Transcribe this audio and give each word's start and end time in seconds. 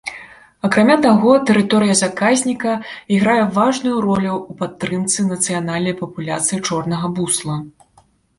Акрамя 0.67 0.93
таго, 1.05 1.33
тэрыторыя 1.49 1.95
заказніка 1.99 2.73
іграе 3.17 3.35
важную 3.59 3.95
ролю 4.07 4.33
ў 4.39 4.51
падтрымцы 4.63 5.27
нацыянальнай 5.29 5.95
папуляцыі 6.01 6.61
чорнага 6.67 7.07
бусла. 7.21 7.61